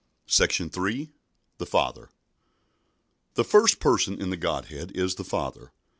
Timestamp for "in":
4.19-4.31